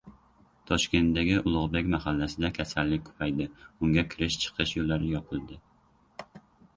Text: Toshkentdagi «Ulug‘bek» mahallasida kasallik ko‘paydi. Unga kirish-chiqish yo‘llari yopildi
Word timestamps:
Toshkentdagi 0.69 1.33
«Ulug‘bek» 1.49 1.91
mahallasida 1.95 2.49
kasallik 2.55 3.03
ko‘paydi. 3.09 3.47
Unga 3.89 4.05
kirish-chiqish 4.15 4.73
yo‘llari 4.79 5.13
yopildi 5.13 5.59